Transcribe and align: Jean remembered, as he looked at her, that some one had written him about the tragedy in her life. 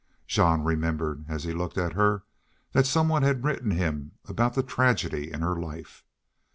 Jean 0.25 0.63
remembered, 0.63 1.25
as 1.27 1.43
he 1.43 1.53
looked 1.53 1.77
at 1.77 1.93
her, 1.93 2.23
that 2.71 2.87
some 2.87 3.07
one 3.07 3.21
had 3.21 3.43
written 3.43 3.69
him 3.69 4.13
about 4.25 4.55
the 4.55 4.63
tragedy 4.63 5.31
in 5.31 5.41
her 5.41 5.55
life. 5.57 6.03